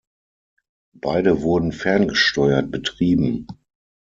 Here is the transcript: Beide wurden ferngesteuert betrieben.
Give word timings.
Beide 0.93 1.43
wurden 1.43 1.71
ferngesteuert 1.71 2.71
betrieben. 2.71 3.45